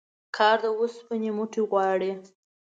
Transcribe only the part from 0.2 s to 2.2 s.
کار د اوسپني موټي غواړي